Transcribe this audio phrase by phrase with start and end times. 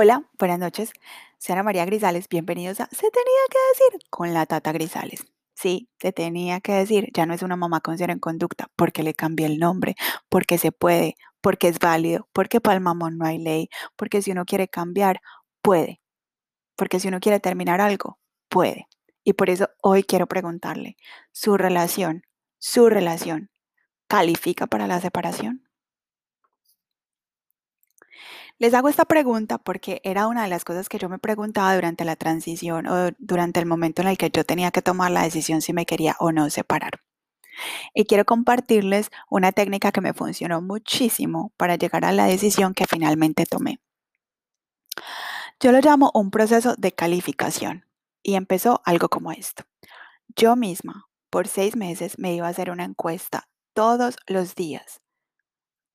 [0.00, 0.92] Hola, buenas noches.
[1.38, 2.28] Soy Ana María Grisales.
[2.28, 5.26] Bienvenidos a Se tenía que decir con la Tata Grisales.
[5.54, 9.02] Sí, se tenía que decir, ya no es una mamá con cero en conducta, porque
[9.02, 9.96] le cambié el nombre,
[10.28, 14.30] porque se puede, porque es válido, porque para el mamón no hay ley, porque si
[14.30, 15.20] uno quiere cambiar,
[15.62, 16.00] puede,
[16.76, 18.86] porque si uno quiere terminar algo, puede.
[19.24, 20.96] Y por eso hoy quiero preguntarle,
[21.32, 22.22] ¿su relación,
[22.58, 23.50] su relación,
[24.06, 25.67] califica para la separación?
[28.60, 32.04] Les hago esta pregunta porque era una de las cosas que yo me preguntaba durante
[32.04, 35.62] la transición o durante el momento en el que yo tenía que tomar la decisión
[35.62, 37.00] si me quería o no separar.
[37.94, 42.86] Y quiero compartirles una técnica que me funcionó muchísimo para llegar a la decisión que
[42.86, 43.78] finalmente tomé.
[45.60, 47.86] Yo lo llamo un proceso de calificación
[48.24, 49.64] y empezó algo como esto.
[50.34, 55.00] Yo misma, por seis meses, me iba a hacer una encuesta todos los días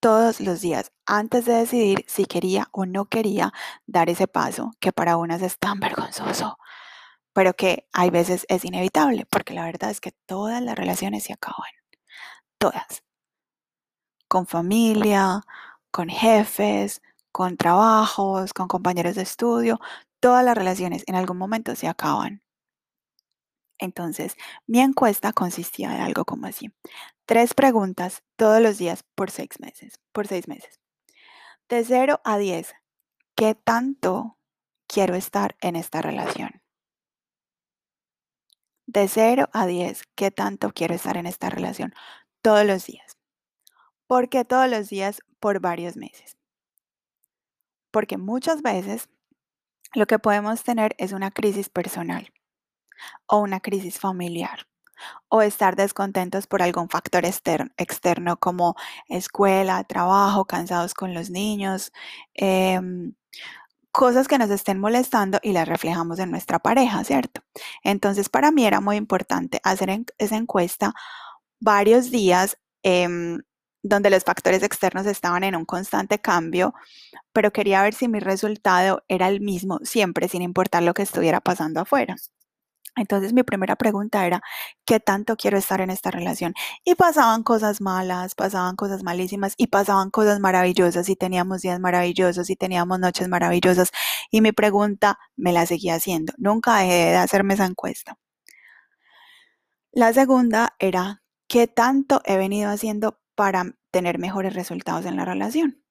[0.04, 3.54] todos los días antes de decidir si quería o no quería
[3.88, 6.58] dar ese paso que para unas es tan vergonzoso,
[7.32, 11.31] pero que hay veces es inevitable, porque la verdad es que todas las relaciones se
[11.31, 11.72] acaban,
[12.58, 13.06] todas,
[14.28, 15.44] con familia,
[15.90, 19.80] con jefes, con trabajos, con compañeros de estudio,
[20.20, 22.44] todas las relaciones en algún momento se acaban.
[23.80, 24.36] Entonces,
[24.68, 26.72] mi encuesta consistía en algo como así.
[27.26, 29.94] Tres preguntas todos los días por seis meses.
[30.12, 30.82] Por seis meses.
[31.70, 32.76] De 0 a 10,
[33.36, 34.38] ¿qué tanto
[34.88, 36.62] quiero estar en esta relación?
[38.86, 41.94] De 0 a 10, ¿qué tanto quiero estar en esta relación?
[42.42, 43.18] Todos los días.
[44.06, 45.22] ¿Por qué todos los días?
[45.40, 46.38] Por varios meses.
[47.90, 49.10] Porque muchas veces
[49.94, 52.34] lo que podemos tener es una crisis personal
[53.28, 54.68] o una crisis familiar
[55.30, 58.76] o estar descontentos por algún factor externo, como
[59.09, 61.91] escuela, trabajo, cansados con los niños,
[62.34, 63.14] em,
[63.91, 67.41] cosas que nos estén molestando y las reflejamos en nuestra pareja, ¿cierto?
[67.84, 70.94] Entonces para mí era muy importante hacer esa encuesta
[71.59, 73.41] varios días em,
[73.84, 76.74] donde los factores externos estaban en un constante cambio,
[77.34, 81.41] pero quería ver si mi resultado era el mismo siempre, sin importar lo que estuviera
[81.41, 82.16] pasando afuera.
[82.96, 84.42] Entonces mi primera pregunta era,
[84.86, 86.54] ¿qué tanto quiero estar en esta relación?
[86.84, 92.50] Y pasaban cosas malas, pasaban cosas malísimas y pasaban cosas maravillosas y teníamos días maravillosos
[92.50, 93.90] y teníamos noches maravillosas.
[94.32, 96.34] Y mi pregunta me la seguía haciendo.
[96.38, 98.18] Nunca dejé de hacerme esa encuesta.
[99.94, 105.84] La segunda era, ¿qué tanto he venido haciendo para tener mejores resultados en la relación?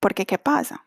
[0.00, 0.85] Porque ¿qué pasa?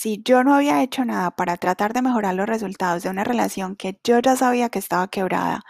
[0.00, 3.74] Si yo no había hecho nada para tratar de mejorar los resultados de una relación
[3.74, 5.64] que yo ya sabía que estaba quebrada,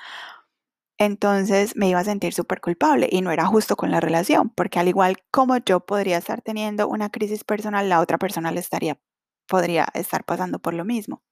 [0.98, 4.78] entonces me iba a sentir súper culpable y no era justo con la relación, porque
[4.80, 8.98] al igual como yo podría estar teniendo una crisis personal, la otra persona le estaría,
[9.46, 11.22] podría estar pasando por lo mismo.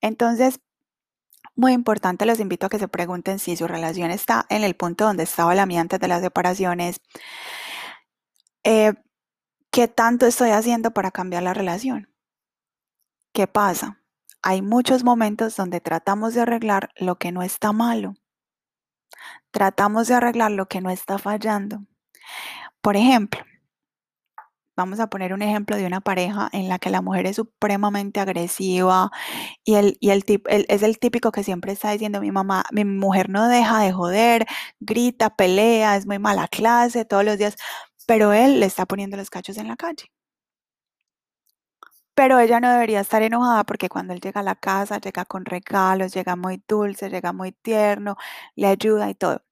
[0.00, 0.60] Entonces,
[1.56, 5.04] muy importante, los invito a que se pregunten si su relación está en el punto
[5.04, 7.00] donde estaba la mía antes de las separaciones.
[8.64, 8.94] Eh,
[9.70, 12.08] ¿Qué tanto estoy haciendo para cambiar la relación?
[13.36, 14.00] ¿Qué pasa?
[14.40, 18.14] Hay muchos momentos donde tratamos de arreglar lo que no está malo.
[19.50, 21.84] Tratamos de arreglar lo que no está fallando.
[22.80, 23.42] Por ejemplo,
[24.74, 28.20] vamos a poner un ejemplo de una pareja en la que la mujer es supremamente
[28.20, 29.10] agresiva
[29.64, 33.28] y, el, y el, es el típico que siempre está diciendo mi mamá, mi mujer
[33.28, 34.46] no deja de joder,
[34.80, 37.56] grita, pelea, es muy mala clase todos los días,
[38.06, 40.06] pero él le está poniendo los cachos en la calle.
[42.16, 45.44] Pero ella no debería estar enojada porque cuando él llega a la casa, llega con
[45.44, 48.16] regalos, llega muy dulce, llega muy tierno,
[48.56, 49.42] le ayuda y todo.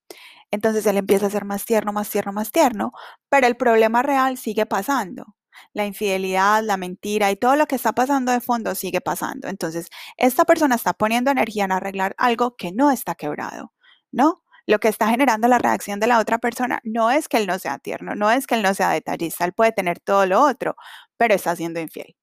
[0.50, 2.92] Entonces él empieza a ser más tierno, más tierno, más tierno,
[3.30, 5.36] pero el problema real sigue pasando.
[5.74, 9.48] La infidelidad, la mentira y todo lo que está pasando de fondo sigue pasando.
[9.48, 13.72] Entonces, esta persona está poniendo energía en arreglar algo que no está quebrado,
[14.12, 14.42] ¿no?
[14.66, 17.58] Lo que está generando la reacción de la otra persona no es que él no
[17.58, 20.76] sea tierno, no es que él no sea detallista, él puede tener todo lo otro,
[21.18, 22.16] pero está siendo infiel.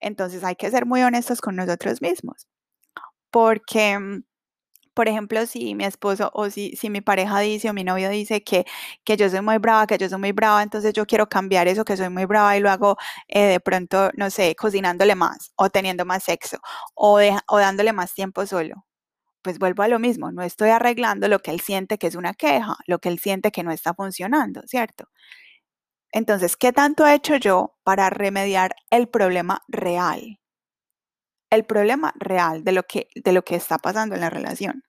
[0.00, 2.46] Entonces hay que ser muy honestos con nosotros mismos.
[3.30, 4.22] Porque, mm,
[4.94, 8.42] por ejemplo, si mi esposo o si, si mi pareja dice o mi novio dice
[8.44, 8.66] que,
[9.04, 11.84] que yo soy muy brava, que yo soy muy brava, entonces yo quiero cambiar eso,
[11.84, 12.96] que soy muy brava y lo hago
[13.28, 16.58] eh, de pronto, no sé, cocinándole más o teniendo más sexo
[16.94, 18.86] o, o dándole más tiempo solo.
[19.42, 22.34] Pues vuelvo a lo mismo, no estoy arreglando lo que él siente que es una
[22.34, 25.06] queja, lo que él siente que no está funcionando, ¿cierto?
[26.12, 30.40] Entonces, ¿qué tanto he hecho yo para remediar el problema real?
[31.50, 34.84] El problema real de lo que, de lo que está pasando en la relación.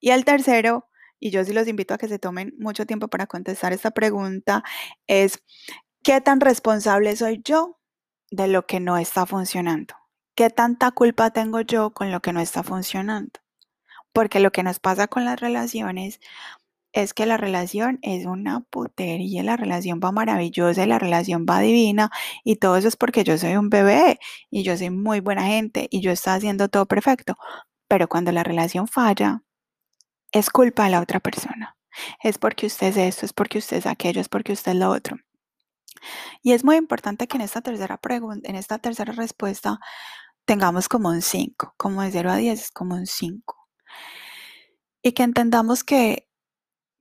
[0.00, 3.26] Y el tercero, y yo sí los invito a que se tomen mucho tiempo para
[3.26, 4.62] contestar esta pregunta,
[5.06, 5.42] es
[6.02, 7.78] ¿qué tan responsable soy yo
[8.34, 9.94] de lo que no está funcionando.
[10.34, 13.40] ¿Qué tanta culpa tengo yo con lo que no está funcionando?
[14.12, 16.20] Porque lo que nos pasa con las relaciones
[16.94, 22.10] es que la relación es una putería, la relación va maravillosa, la relación va divina
[22.44, 25.88] y todo eso es porque yo soy un bebé y yo soy muy buena gente
[25.90, 27.36] y yo estoy haciendo todo perfecto.
[27.88, 29.42] Pero cuando la relación falla,
[30.32, 31.76] es culpa de la otra persona.
[32.22, 34.90] Es porque usted es esto, es porque usted es aquello, es porque usted es lo
[34.90, 35.16] otro.
[36.42, 39.80] Y es muy importante que en esta tercera pregunta, en esta tercera respuesta,
[40.44, 43.56] tengamos como un 5, como de 0 a 10 es como un 5.
[45.02, 46.28] Y que entendamos que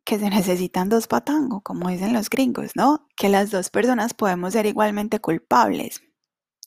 [0.06, 3.08] que se necesitan dos patangos, como dicen los gringos, ¿no?
[3.16, 6.02] Que las dos personas podemos ser igualmente culpables.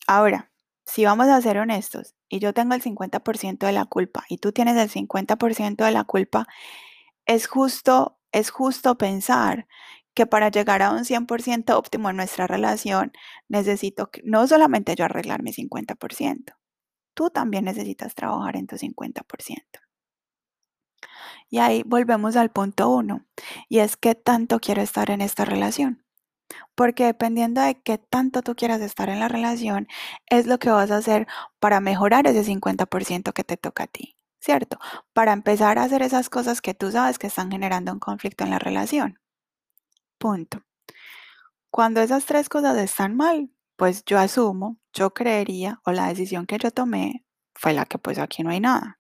[0.07, 0.53] Ahora,
[0.87, 4.53] si vamos a ser honestos y yo tengo el 50% de la culpa y tú
[4.53, 6.47] tienes el 50% de la culpa,
[7.27, 9.67] es justo, es justo pensar
[10.15, 13.13] que para llegar a un 100% óptimo en nuestra relación,
[13.49, 16.55] necesito que, no solamente yo arreglar mi 50%,
[17.15, 19.86] tú también necesitas trabajar en tu 50%.
[21.49, 23.25] Y ahí volvemos al punto uno,
[23.69, 26.05] y es qué tanto quiero estar en esta relación.
[26.75, 29.89] Porque dependiendo de qué tanto tú quieras estar en la relación,
[30.27, 31.27] es lo que vas a hacer
[31.61, 34.79] para mejorar ese 50% que te toca a ti, ¿cierto?
[35.13, 38.51] Para empezar a hacer esas cosas que tú sabes que están generando un conflicto en
[38.51, 39.21] la relación.
[40.19, 40.63] Punto.
[41.71, 46.59] Cuando esas tres cosas están mal, pues yo asumo, yo creería, o la decisión que
[46.59, 48.99] yo tomé fue la que pues aquí no hay nada.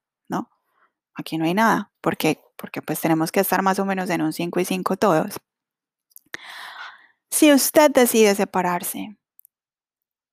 [1.17, 4.33] Aquí no hay nada, porque, porque pues tenemos que estar más o menos en un
[4.33, 5.37] 5 y 5 todos.
[7.31, 9.17] Si usted decide separarse,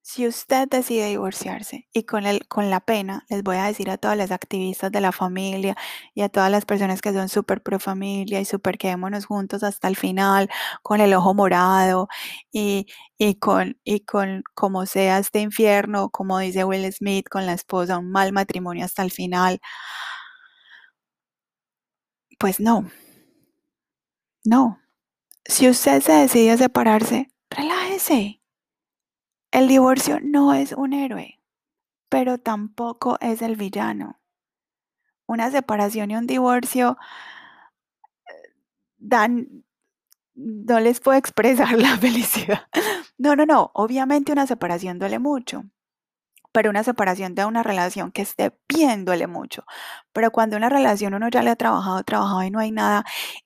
[0.06, 3.98] si usted decide divorciarse y con, el, con la pena, les voy a decir a
[3.98, 5.78] todas las activistas de la familia
[6.14, 9.88] y a todas las personas que son súper pro familia y súper quedémonos juntos hasta
[9.88, 10.50] el final,
[10.82, 12.10] con el ojo morado
[12.52, 12.86] y,
[13.18, 17.98] y, con, y con como sea este infierno, como dice Will Smith, con la esposa,
[17.98, 19.62] un mal matrimonio hasta el final.
[22.44, 22.92] Pues no.
[24.44, 24.82] No.
[25.46, 28.42] Si usted se decide a separarse, relájese.
[29.50, 31.40] El divorcio no es un héroe,
[32.10, 34.20] pero tampoco es el villano.
[35.26, 36.98] Una separación y un divorcio
[38.28, 38.34] eh,
[38.98, 39.64] dan,
[40.36, 42.68] no les puedo expresar la felicidad.
[43.18, 43.72] No, no, no.
[43.74, 45.64] Obviamente una separación duele mucho
[46.54, 49.66] pero una separación de una relación que esté bien duele mucho.
[50.14, 53.04] Pero cuando una relación uno ya le ha trabajado, trabajado y no hay nada,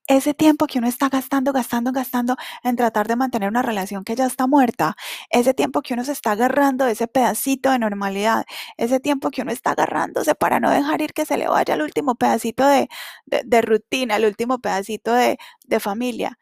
[0.08, 4.16] ese tiempo que uno está gastando, gastando, gastando en tratar de mantener una relación que
[4.16, 4.96] ya está muerta,
[5.30, 8.46] ese tiempo que uno se está agarrando de ese pedacito de normalidad,
[8.78, 11.82] ese tiempo que uno está agarrándose para no dejar ir que se le vaya el
[11.82, 12.90] último pedacito de,
[13.26, 16.38] de, rutina, el último pedacito de, de familia,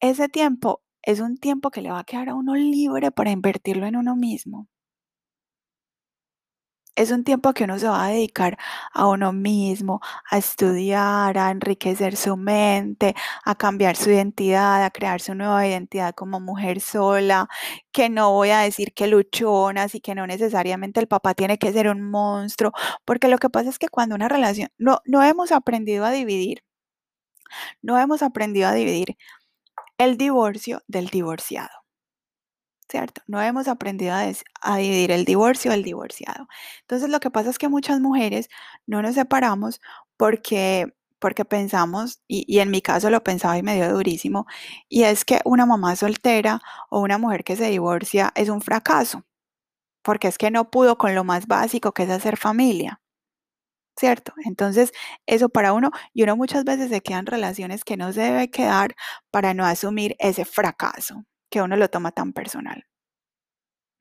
[0.00, 3.86] ese tiempo es un tiempo que le va a quedar a uno libre para invertirlo
[3.86, 4.68] en uno mismo.
[6.96, 8.56] Es un tiempo que uno se va a dedicar
[8.92, 10.00] a uno mismo,
[10.30, 13.14] a estudiar, a enriquecer su mente,
[13.44, 17.48] a cambiar su identidad, a crear su nueva identidad como mujer sola,
[17.92, 21.70] que no voy a decir que luchonas y que no necesariamente el papá tiene que
[21.72, 22.72] ser un monstruo,
[23.04, 26.62] porque lo que pasa es que cuando una relación, no, no hemos aprendido a dividir,
[27.82, 29.16] no hemos aprendido a dividir
[29.98, 31.85] el divorcio del divorciado.
[32.88, 33.22] ¿Cierto?
[33.26, 36.48] No hemos aprendido a, dividir el divorcio del divorciado.
[36.82, 38.48] Entonces lo que pasa es que muchas mujeres
[38.86, 39.80] no nos separamos
[40.16, 44.46] porque porque pensamos, y, y, en mi caso lo pensaba y me dio durísimo,
[44.88, 49.24] y es que una mamá soltera o una mujer que se divorcia es un fracaso,
[50.02, 53.00] porque es que no pudo con lo más básico que es hacer familia,
[53.98, 54.32] ¿cierto?
[54.44, 54.92] Entonces,
[55.26, 58.94] eso para uno, y uno muchas veces se quedan relaciones que no se debe quedar
[59.30, 62.86] para no asumir ese fracaso, que uno lo toma tan personal.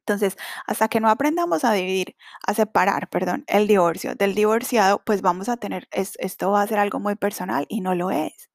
[0.07, 0.37] Entonces,
[0.67, 5.49] hasta que no aprendamos a dividir, a separar, perdón, el divorcio del divorciado, pues vamos
[5.49, 8.49] a tener, esto va a ser algo muy personal y no lo es.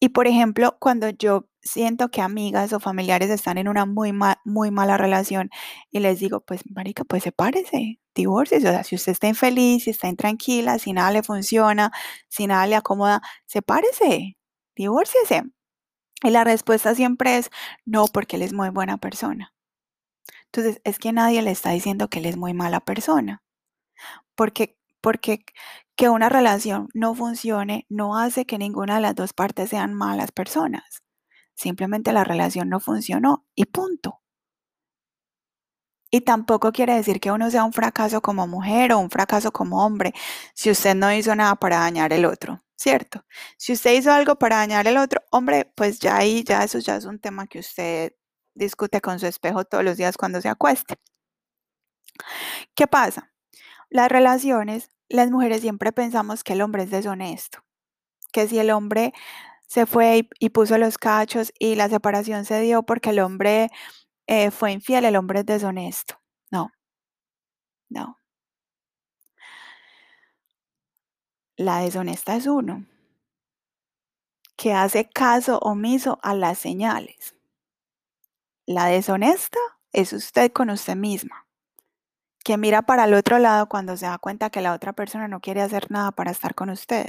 [0.00, 4.12] Y por ejemplo, cuando yo siento que amigas o familiares están en una muy,
[4.44, 5.50] muy mala relación
[5.90, 8.58] y les digo, pues, marica, pues sepárese, divorcie.
[8.58, 11.90] O sea, si usted está infeliz, si está intranquila, si nada le funciona,
[12.28, 14.36] si nada le acomoda, sepárese,
[14.76, 15.44] divórciese.
[16.24, 17.50] Y la respuesta siempre es
[17.84, 19.52] no, porque él es muy buena persona.
[20.46, 23.42] Entonces, es que nadie le está diciendo que él es muy mala persona.
[24.34, 25.44] Porque, porque
[25.96, 30.32] que una relación no funcione no hace que ninguna de las dos partes sean malas
[30.32, 31.02] personas.
[31.54, 34.22] Simplemente la relación no funcionó y punto.
[36.10, 39.84] Y tampoco quiere decir que uno sea un fracaso como mujer o un fracaso como
[39.84, 40.14] hombre
[40.54, 42.63] si usted no hizo nada para dañar el otro.
[42.76, 43.24] ¿Cierto?
[43.56, 46.96] Si usted hizo algo para dañar al otro, hombre, pues ya ahí, ya eso ya
[46.96, 48.12] es un tema que usted
[48.54, 50.96] discute con su espejo todos los días cuando se acueste.
[52.74, 53.32] ¿Qué pasa?
[53.90, 57.64] Las relaciones, las mujeres siempre pensamos que el hombre es deshonesto,
[58.32, 59.12] que si el hombre
[59.66, 63.70] se fue y, puso los cachos y la separación se dio porque el hombre
[64.26, 66.20] eh, fue infiel, el hombre es deshonesto.
[66.50, 66.70] No,
[67.88, 68.18] no.
[71.56, 72.84] La deshonesta es uno,
[74.56, 77.36] que hace caso omiso a las señales.
[78.66, 79.60] La deshonesta
[79.92, 81.46] es usted con usted misma,
[82.42, 85.38] que mira para el otro lado cuando se da cuenta que la otra persona no
[85.38, 87.06] quiere hacer nada para estar con usted.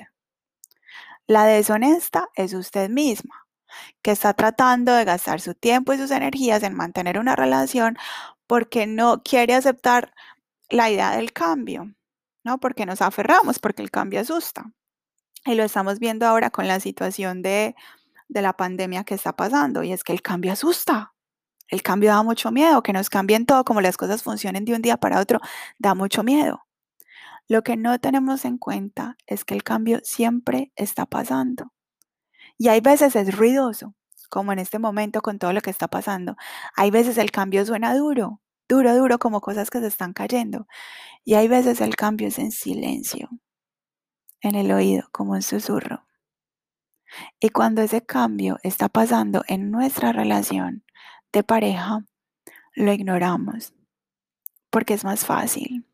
[1.25, 3.47] La deshonesta es usted misma,
[4.03, 7.97] que está tratando de gastar su tiempo y sus energías en mantener una relación
[8.45, 10.13] porque no quiere aceptar
[10.69, 11.95] la idea del cambio.
[12.45, 12.59] ¿No?
[12.59, 14.71] Porque nos aferramos, porque el cambio asusta.
[15.45, 17.75] Y lo estamos viendo ahora con la situación de,
[18.29, 21.13] de la pandemia que está pasando, y es que el cambio asusta.
[21.67, 24.81] El cambio da mucho miedo, que nos cambien todo, como las cosas funcionen de un
[24.81, 25.39] día para otro,
[25.79, 26.65] da mucho miedo.
[27.47, 31.73] Lo que no tenemos en cuenta es que el cambio siempre está pasando.
[32.57, 33.95] Y hay veces es ruidoso,
[34.29, 36.35] como en este momento con todo lo que está pasando.
[36.75, 40.67] Hay veces el cambio suena duro, duro, duro, como cosas que se están cayendo.
[41.23, 43.29] Y hay veces el cambio es en silencio,
[44.41, 46.05] en el oído, como un susurro.
[47.39, 50.83] Y cuando ese cambio está pasando en nuestra relación
[51.31, 52.05] de pareja,
[52.73, 53.73] lo ignoramos,
[54.69, 55.85] porque es más fácil.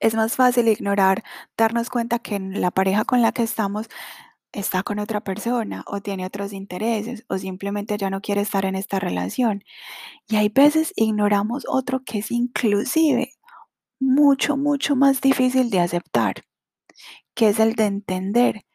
[0.00, 1.24] Es más fácil ignorar,
[1.56, 3.88] darnos cuenta que la pareja con la que estamos
[4.52, 8.76] está con otra persona o tiene otros intereses o simplemente ya no quiere estar en
[8.76, 9.64] esta relación.
[10.28, 13.32] Y hay veces ignoramos otro que es inclusive
[14.00, 16.44] mucho, mucho más difícil de aceptar,
[17.34, 18.66] que es el de entender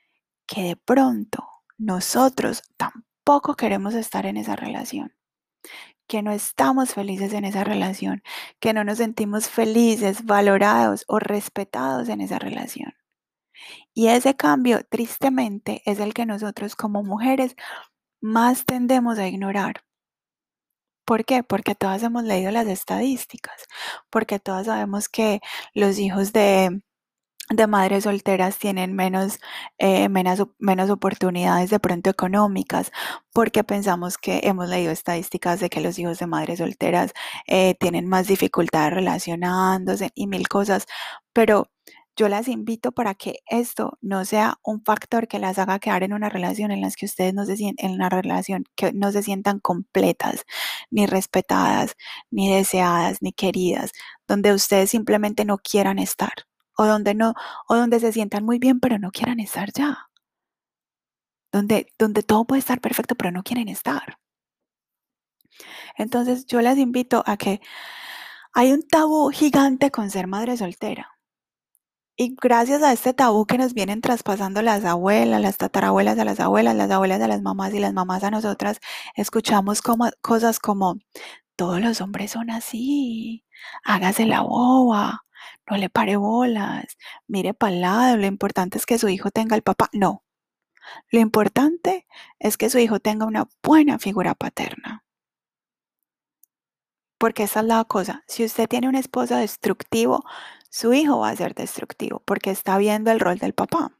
[0.47, 5.13] que de pronto nosotros tampoco queremos estar en esa relación,
[6.07, 8.23] que no estamos felices en esa relación,
[8.59, 12.93] que no nos sentimos felices, valorados o respetados en esa relación.
[13.97, 17.55] Y ese cambio, tristemente, es el que nosotros como mujeres
[18.21, 19.83] más tendemos a ignorar.
[21.03, 21.41] ¿Por qué?
[21.43, 23.63] Porque todas hemos leído las estadísticas,
[24.11, 25.41] porque todas sabemos que
[25.73, 26.79] los hijos de,
[27.67, 29.39] madres solteras tienen menos,
[29.79, 32.91] eh, menos, menos, oportunidades de pronto económicas,
[33.33, 37.13] porque pensamos que hemos leído estadísticas de que los hijos de madres solteras
[37.47, 40.85] eh, tienen más dificultades relacionándose y mil cosas,
[41.33, 41.71] pero
[42.17, 46.13] yo las invito para que esto no sea un factor que las haga quedar en
[46.13, 49.23] una relación en la que ustedes no se sienten, en una relación que no se
[49.23, 50.43] sientan completas,
[50.89, 51.95] ni respetadas,
[52.31, 53.91] ni deseadas, ni queridas,
[54.27, 56.33] donde ustedes simplemente no quieran estar,
[56.75, 57.35] o donde no,
[57.67, 60.09] o donde se sientan muy bien, pero no quieran estar ya.
[61.51, 64.17] Donde, donde todo puede estar perfecto, pero no quieren estar.
[65.97, 67.61] Entonces yo les invito a que
[68.53, 71.16] hay un tabú gigante con ser madre soltera
[72.17, 76.39] y gracias a este tabú que nos vienen traspasando las abuelas, las tatarabuelas a las
[76.39, 78.79] abuelas, las abuelas a las mamás y las mamás a nosotras,
[79.15, 79.81] escuchamos
[80.21, 80.97] cosas como,
[81.55, 83.45] todos los hombres son así,
[83.83, 85.25] hágase la boba,
[85.69, 86.97] no le pare bolas,
[87.27, 89.89] mire para lado, lo importante es que su hijo tenga el papá.
[89.93, 90.23] No,
[91.11, 92.07] lo importante
[92.39, 95.03] es que su hijo tenga una buena figura paterna.
[97.19, 98.23] Porque esa es la cosa.
[98.27, 100.23] Si usted tiene un esposo destructivo,
[100.69, 103.91] su hijo va a ser destructivo porque está viendo el rol del papá.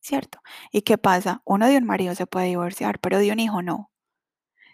[0.00, 0.40] ¿Cierto?
[0.70, 1.42] ¿Y qué pasa?
[1.44, 3.90] Uno de un marido se puede divorciar, pero de un hijo no.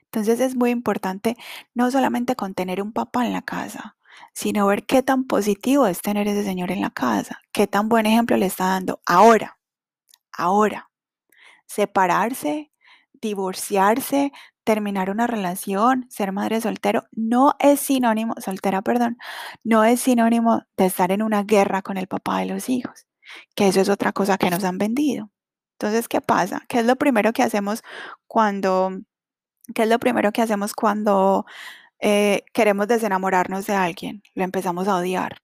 [0.04, 1.36] Entonces es muy importante
[1.74, 3.96] no solamente con tener un papá en la casa,
[4.34, 8.04] sino ver qué tan positivo es tener ese señor en la casa, qué tan buen
[8.04, 9.58] ejemplo le está dando ahora,
[10.32, 10.90] ahora.
[11.66, 12.70] Separarse,
[13.14, 14.32] divorciarse,
[14.64, 19.18] terminar una relación, ser madre soltero, no es sinónimo, soltera, perdón,
[19.64, 23.06] no es sinónimo de estar en una guerra con el papá de los hijos,
[23.54, 25.30] que eso es otra cosa que nos han vendido.
[25.78, 26.62] Entonces, ¿qué pasa?
[26.68, 27.82] ¿Qué es lo primero que hacemos
[28.28, 28.92] cuando,
[29.74, 31.44] qué es lo primero que hacemos cuando
[32.00, 34.22] eh, queremos desenamorarnos de alguien?
[34.34, 35.38] Lo empezamos a odiar.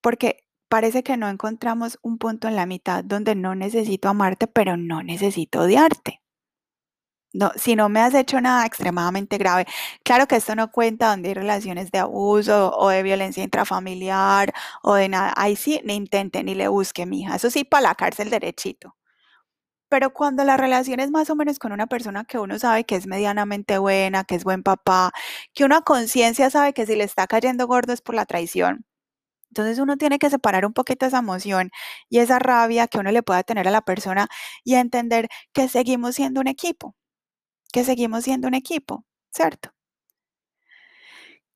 [0.00, 4.76] Porque parece que no encontramos un punto en la mitad donde no necesito amarte, pero
[4.76, 6.20] no necesito odiarte.
[7.32, 9.64] No, si no me has hecho nada extremadamente grave,
[10.02, 14.94] claro que esto no cuenta donde hay relaciones de abuso o de violencia intrafamiliar o
[14.94, 15.32] de nada.
[15.36, 17.36] Ahí sí, ni intente ni le busque, mija.
[17.36, 18.96] Eso sí, para la cárcel derechito.
[19.88, 22.96] Pero cuando la relación es más o menos con una persona que uno sabe que
[22.96, 25.12] es medianamente buena, que es buen papá,
[25.54, 28.86] que una conciencia sabe que si le está cayendo gordo es por la traición.
[29.50, 31.70] Entonces uno tiene que separar un poquito esa emoción
[32.10, 34.28] y esa rabia que uno le pueda tener a la persona
[34.64, 36.94] y entender que seguimos siendo un equipo
[37.72, 39.70] que seguimos siendo un equipo, ¿cierto?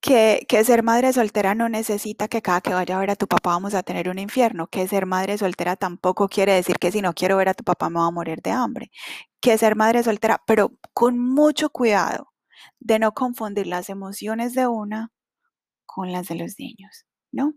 [0.01, 3.27] Que, que, ser madre soltera no necesita que cada que vaya a ver a tu
[3.27, 7.01] papá vamos a tener un infierno, que ser madre soltera tampoco quiere decir que si
[7.01, 8.91] no quiero ver a tu papá me voy a morir de hambre,
[9.41, 12.35] que ser madre soltera, pero con mucho cuidado
[12.81, 15.11] de no confundir las emociones de una
[15.87, 17.55] con las de los niños, ¿no?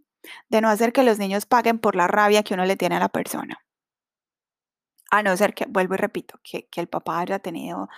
[0.49, 2.99] De no hacer que los niños paguen por la rabia que uno le tiene a
[2.99, 3.59] la persona.
[5.09, 7.89] A no ser que, vuelvo y repito, que, que el papá haya tenido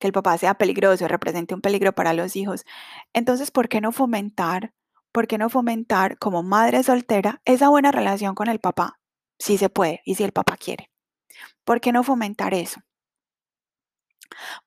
[0.00, 2.64] que el papá sea peligroso, represente un peligro para los hijos.
[3.12, 4.72] Entonces, ¿por qué no fomentar,
[5.12, 8.98] por qué no fomentar como madre soltera esa buena relación con el papá?
[9.38, 10.90] Si se puede y si el papá quiere.
[11.64, 12.80] ¿Por qué no fomentar eso?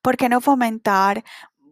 [0.00, 1.24] ¿Por qué no fomentar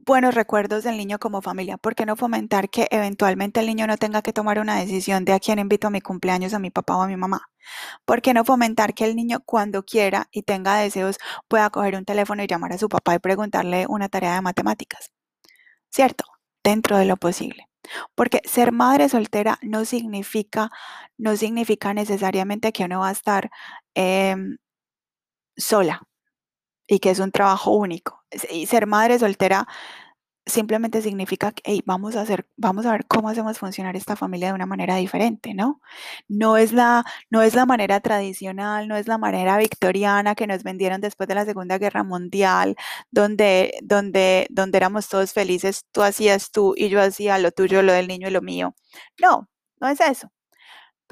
[0.05, 1.79] buenos recuerdos del niño como familia?
[1.79, 5.33] ¿Por qué no fomentar que eventualmente el niño no tenga que tomar una decisión de
[5.33, 7.49] a quién invito a mi cumpleaños, a mi papá o a mi mamá?
[8.05, 11.19] ¿Por qué no fomentar que el niño cuando quiera y tenga deseos
[11.49, 15.13] pueda coger un teléfono y llamar a su papá y preguntarle una tarea de matemáticas?
[15.91, 16.25] ¿Cierto?
[16.65, 17.69] Dentro de lo posible.
[18.15, 20.71] Porque ser madre soltera no significa,
[21.19, 23.51] no significa necesariamente que uno va a estar
[23.95, 24.59] em,
[25.57, 26.03] sola
[26.93, 28.23] y que es un trabajo único.
[28.51, 29.67] Y ser madre soltera
[30.47, 34.55] simplemente significa que vamos a hacer, vamos a ver cómo hacemos funcionar esta familia de
[34.55, 35.81] una manera diferente, ¿no?
[36.29, 40.65] No es la, no es la manera tradicional, no es la manera victoriana que nos
[40.65, 42.77] vendieron después de la Segunda Guerra Mundial,
[43.11, 47.93] donde, donde, donde éramos todos felices, tú hacías tú y yo hacía lo tuyo, lo
[47.93, 48.75] del niño y lo mío.
[49.21, 49.49] No,
[49.81, 50.31] no es eso.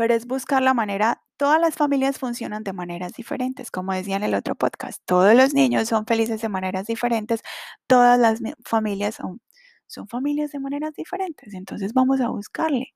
[0.01, 4.23] Pero es buscar la manera Todas las familias funcionan de maneras diferentes, como decía en
[4.23, 5.03] el otro podcast.
[5.05, 7.43] Todos los niños son felices de maneras diferentes.
[7.87, 9.43] Todas las familias son,
[9.87, 11.53] son familias de maneras diferentes.
[11.55, 12.95] Entonces vamos a buscarle.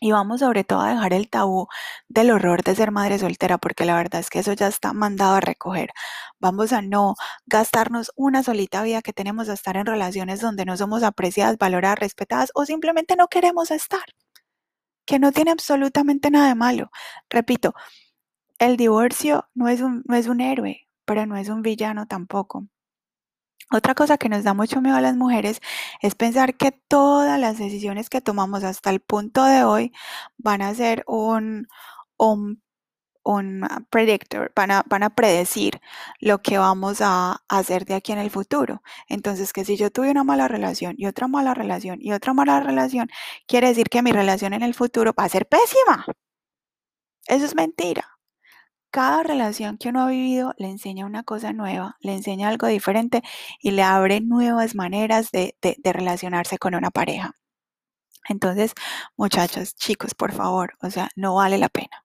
[0.00, 1.68] Y vamos sobre todo a dejar el tabú
[2.08, 5.36] del horror de ser madre soltera, porque la verdad es que eso ya está mandado
[5.36, 5.90] a recoger.
[6.40, 7.16] Vamos a no
[7.46, 11.98] gastarnos una solita vida que tenemos a estar en relaciones donde no somos apreciadas, valoradas,
[12.00, 14.04] respetadas o simplemente no queremos estar
[15.10, 16.92] que no tiene absolutamente nada de malo.
[17.28, 17.74] Repito,
[18.60, 22.68] el divorcio no es un, no es un héroe, pero no es un villano tampoco.
[23.72, 25.60] Otra cosa que nos da mucho miedo a las mujeres
[26.00, 29.92] es pensar que todas las decisiones que tomamos hasta el punto de hoy
[30.38, 31.66] van a ser un,
[32.16, 32.62] un
[33.22, 35.80] un predictor, van a, van a predecir
[36.20, 38.82] lo que vamos a hacer de aquí en el futuro.
[39.08, 42.60] Entonces, que si yo tuve una mala relación y otra mala relación y otra mala
[42.60, 43.08] relación,
[43.46, 46.06] quiere decir que mi relación en el futuro va a ser pésima.
[47.26, 48.04] Eso es mentira.
[48.90, 53.22] Cada relación que uno ha vivido le enseña una cosa nueva, le enseña algo diferente
[53.60, 57.34] y le abre nuevas maneras de, de relacionarse con una pareja.
[58.28, 58.74] Entonces,
[59.16, 62.04] muchachos, chicos, por favor, o sea, no vale la pena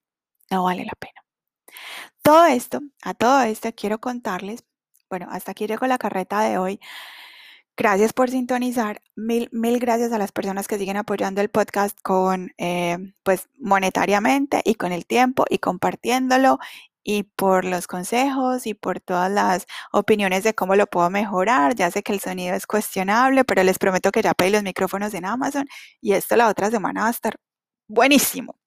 [0.51, 1.21] no vale la pena.
[2.23, 4.63] Todo esto, a todo esto quiero contarles,
[5.09, 6.79] bueno, hasta aquí llegó la carreta de hoy.
[7.77, 9.01] Gracias por sintonizar.
[9.15, 14.61] Mil, mil gracias a las personas que siguen apoyando el podcast con, eh, pues, monetariamente
[14.63, 16.59] y con el tiempo y compartiéndolo
[17.03, 21.75] y por los consejos y por todas las opiniones de cómo lo puedo mejorar.
[21.75, 25.13] Ya sé que el sonido es cuestionable, pero les prometo que ya pedí los micrófonos
[25.13, 25.67] en Amazon
[26.01, 27.35] y esto la otra semana va a estar
[27.87, 28.57] buenísimo.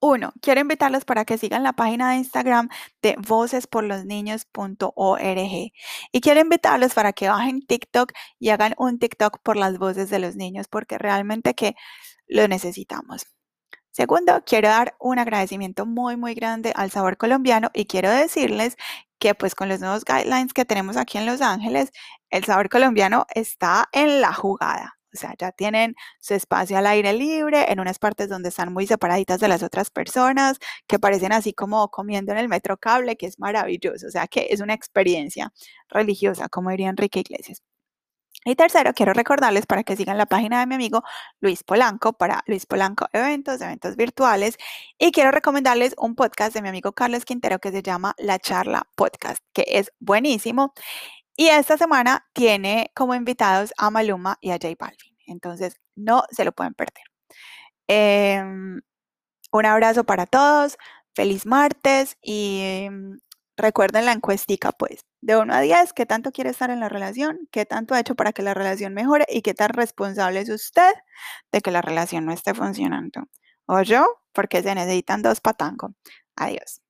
[0.00, 2.68] Uno, quiero invitarlos para que sigan la página de Instagram
[3.02, 5.72] de vocesporlosniños.org
[6.12, 10.18] y quiero invitarlos para que bajen TikTok y hagan un TikTok por las voces de
[10.18, 11.74] los niños porque realmente que
[12.28, 13.26] lo necesitamos.
[13.92, 18.76] Segundo, quiero dar un agradecimiento muy, muy grande al sabor colombiano y quiero decirles
[19.18, 21.90] que pues con los nuevos guidelines que tenemos aquí en Los Ángeles,
[22.30, 24.99] el sabor colombiano está en la jugada.
[25.14, 28.86] O sea, ya tienen su espacio al aire libre, en unas partes donde están muy
[28.86, 33.26] separaditas de las otras personas, que parecen así como comiendo en el metro cable, que
[33.26, 34.06] es maravilloso.
[34.06, 35.52] O sea, que es una experiencia
[35.88, 37.62] religiosa, como diría Enrique Iglesias.
[38.46, 41.02] Y tercero, quiero recordarles para que sigan la página de mi amigo
[41.40, 44.56] Luis Polanco para Luis Polanco Eventos, eventos virtuales.
[44.98, 48.86] Y quiero recomendarles un podcast de mi amigo Carlos Quintero que se llama La Charla
[48.94, 50.72] Podcast, que es buenísimo.
[51.40, 55.16] Y esta semana tiene como invitados a Maluma y a J Balvin.
[55.26, 57.04] Entonces, no se lo pueden perder.
[57.88, 58.82] Em,
[59.52, 60.78] un abrazo para todos,
[61.14, 63.20] feliz martes y em,
[63.56, 67.48] recuerden la encuestica, pues, de 1 a 10, qué tanto quiere estar en la relación,
[67.52, 70.92] qué tanto ha hecho para que la relación mejore y qué tan responsable es usted
[71.52, 73.24] de que la relación no esté funcionando.
[73.66, 75.94] O yo, porque se necesitan dos patango.
[76.36, 76.82] Adiós.